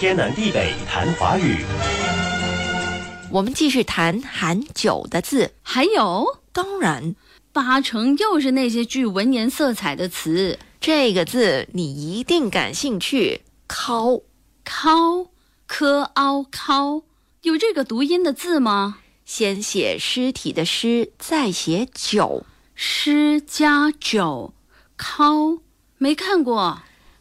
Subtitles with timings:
[0.00, 1.58] 天南地北谈华语。
[3.30, 7.14] 我们继续谈含“酒”的字，还有，当然，
[7.52, 10.58] 八成又是那些具文言色彩的词。
[10.80, 13.42] 这个字你一定感兴趣。
[13.68, 14.22] 尻，
[14.64, 15.28] 尻，
[15.66, 17.02] 科凹尻，
[17.42, 19.00] 有这个读音的字吗？
[19.26, 24.54] 先写尸体的尸，再写酒，尸加酒，
[24.96, 25.60] 尻，
[25.98, 26.80] 没看过。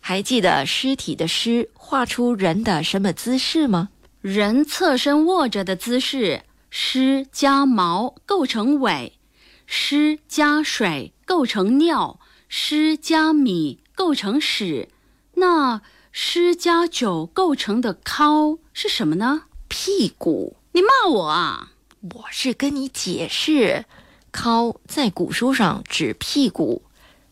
[0.09, 3.89] 还记得尸体的尸画出人的什么姿势吗？
[4.21, 9.19] 人侧身卧着的姿势，尸加毛构成尾，
[9.67, 14.89] 尸加水构成尿，尸加米构成屎。
[15.35, 19.43] 那尸加酒构成的尻是什么呢？
[19.67, 20.55] 屁股。
[20.71, 21.73] 你骂我啊？
[22.15, 23.85] 我是跟你解释，
[24.31, 26.81] 尻在古书上指屁股，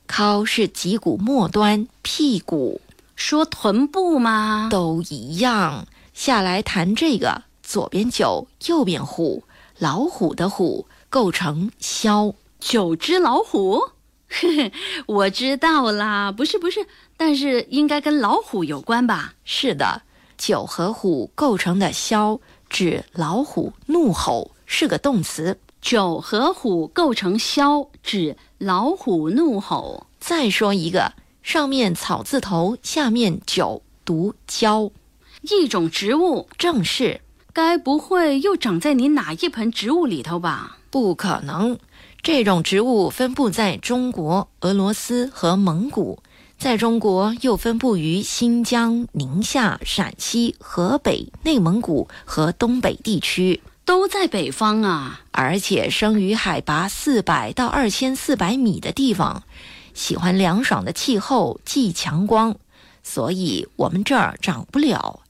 [0.08, 2.82] 尻是脊骨末端，屁股。
[3.16, 4.70] 说臀部吗？
[4.72, 5.88] 都一样。
[6.14, 9.44] 下来谈这个，左边九，右边虎，
[9.78, 13.82] 老虎的虎构成枭，九只老虎。
[14.30, 14.74] 嘿嘿，
[15.06, 16.86] 我知道啦，不是不是，
[17.16, 19.34] 但是应该跟老虎有关吧？
[19.46, 20.02] 是的，
[20.38, 25.60] 九和虎构成的枭指老虎怒吼，是个动词。
[25.82, 30.08] 九和虎构成枭指老虎怒吼。
[30.20, 34.92] 再说一个，上面草字头，下面九读交。
[35.42, 37.22] 一种植物，正是，
[37.54, 40.78] 该不会又长在你哪一盆植物里头吧？
[40.90, 41.78] 不可能，
[42.22, 46.20] 这种植物分布在中国、俄罗斯和蒙古，
[46.58, 55.22] 在中国又分布于新疆、宁夏、陕西、河北、内蒙古和东北地区，都在北方啊！
[55.32, 59.44] 而且生于海拔四百到二千四百米的地方，
[59.94, 62.58] 喜欢凉爽的气候，忌强光，
[63.02, 65.22] 所以我们这儿长不了。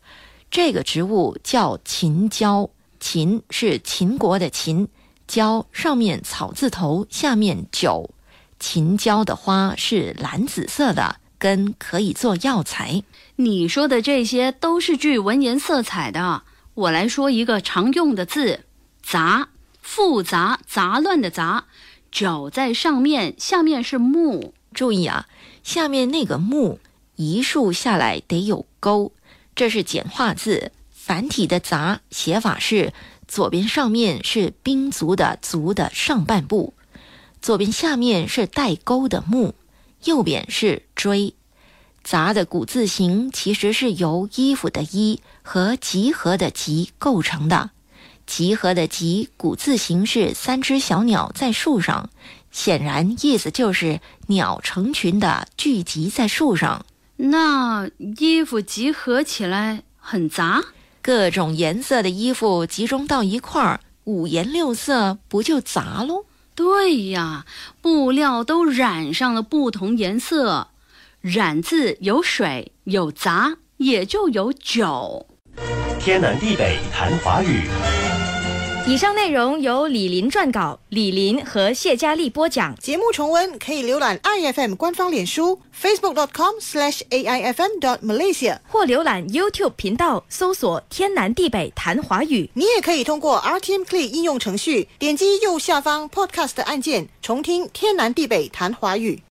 [0.50, 4.88] 这个植物叫秦椒，秦是秦国的秦，
[5.28, 8.10] 椒上面草字头，下面九。
[8.60, 13.04] 秦椒的花是蓝紫色的，根可以做药材。
[13.36, 16.42] 你说的这些都是具文言色彩的。
[16.78, 18.66] 我来说一个常用的字：
[19.04, 19.48] 杂，
[19.82, 21.66] 复杂、杂乱的杂。
[22.12, 24.54] 脚在上面，下面是木。
[24.76, 25.28] 注意啊，
[25.64, 26.80] 下面那个木
[27.16, 29.12] 一竖下来得有钩。
[29.56, 32.94] 这是简化字，繁体的“杂”写法是：
[33.28, 36.76] 左边上面是兵卒的“卒”的上半部，
[37.42, 39.56] 左边下面是带钩的“木”，
[40.06, 41.34] 右边是“锥”。
[42.10, 47.72] 杂的古字形其实是由衣服的“衣”和集合的“集”构成的。
[48.26, 52.10] 集合的“集”古字形是三只小鸟在树上，
[52.50, 56.86] 显然意思就是鸟成群的聚集在树上。
[57.18, 60.64] 那衣服集合起来很杂，
[61.02, 66.24] 各种颜色的衣服集中到一块儿，五颜六色，不就杂喽？
[66.56, 67.46] 对呀，
[67.82, 70.70] 布料都染上了不同颜色，
[71.30, 75.28] 染字有水有杂，也就有酒。
[76.00, 77.64] 天南地北谈华语。
[78.88, 82.74] 以上内容由李林撰稿，李林和谢佳丽播讲。
[82.78, 92.50] 节目重温可以浏览 iFM 官方脸书 facebook.com/aifm.malaysia，或浏览 YouTube 频道搜索“天南地北谈华语”。
[92.56, 99.22] 你也可以通过 RTM Play 应用程序点击右下方 Podcast 按键，重听“天南地北谈华语”。